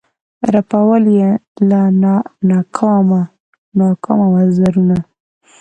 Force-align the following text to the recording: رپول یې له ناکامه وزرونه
رپول 0.53 1.03
یې 1.19 1.29
له 1.69 1.81
ناکامه 3.79 4.25
وزرونه 4.33 4.97